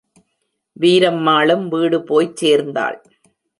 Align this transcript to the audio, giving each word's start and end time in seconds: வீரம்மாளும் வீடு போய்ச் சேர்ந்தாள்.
வீரம்மாளும் 0.79 1.67
வீடு 1.67 2.03
போய்ச் 2.03 2.35
சேர்ந்தாள். 2.35 2.99